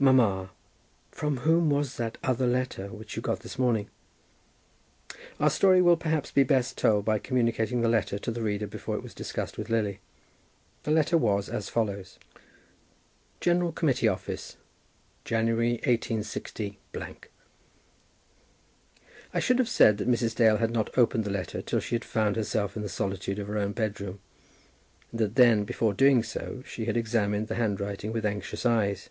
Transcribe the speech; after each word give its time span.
"Mamma, 0.00 0.50
from 1.12 1.36
whom 1.36 1.70
was 1.70 1.96
that 1.96 2.18
other 2.24 2.48
letter 2.48 2.88
which 2.88 3.14
you 3.14 3.22
got 3.22 3.38
this 3.38 3.56
morning?" 3.56 3.88
Our 5.38 5.48
story 5.48 5.80
will 5.80 5.96
perhaps 5.96 6.32
be 6.32 6.42
best 6.42 6.76
told 6.76 7.04
by 7.04 7.20
communicating 7.20 7.82
the 7.82 7.88
letter 7.88 8.18
to 8.18 8.32
the 8.32 8.42
reader 8.42 8.66
before 8.66 8.96
it 8.96 9.02
was 9.04 9.14
discussed 9.14 9.56
with 9.56 9.70
Lily. 9.70 10.00
The 10.82 10.90
letter 10.90 11.16
was 11.16 11.48
as 11.48 11.68
follows: 11.68 12.18
General 13.40 13.70
Committee 13.70 14.08
Office, 14.08 14.56
January, 15.24 15.74
186. 15.86 16.60
I 19.32 19.38
should 19.38 19.60
have 19.60 19.68
said 19.68 19.98
that 19.98 20.10
Mrs. 20.10 20.34
Dale 20.34 20.56
had 20.56 20.72
not 20.72 20.98
opened 20.98 21.22
the 21.22 21.30
letter 21.30 21.62
till 21.62 21.78
she 21.78 21.94
had 21.94 22.04
found 22.04 22.34
herself 22.34 22.74
in 22.74 22.82
the 22.82 22.88
solitude 22.88 23.38
of 23.38 23.46
her 23.46 23.56
own 23.56 23.70
bedroom; 23.70 24.18
and 25.12 25.20
that 25.20 25.36
then, 25.36 25.62
before 25.62 25.94
doing 25.94 26.24
so, 26.24 26.64
she 26.66 26.86
had 26.86 26.96
examined 26.96 27.46
the 27.46 27.54
handwriting 27.54 28.12
with 28.12 28.26
anxious 28.26 28.66
eyes. 28.66 29.10